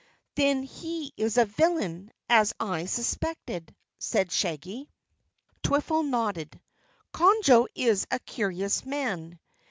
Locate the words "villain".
1.45-2.09